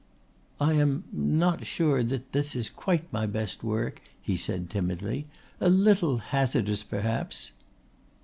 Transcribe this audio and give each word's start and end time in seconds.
"I 0.59 0.73
am 0.73 1.03
not 1.11 1.63
sure 1.63 2.01
that 2.01 2.31
this 2.31 2.55
is 2.55 2.69
quite 2.69 3.13
my 3.13 3.27
best 3.27 3.63
work," 3.63 4.01
he 4.19 4.35
said 4.35 4.67
timidly 4.67 5.27
"a 5.59 5.69
little 5.69 6.17
hazardous 6.17 6.81
perhaps." 6.81 7.51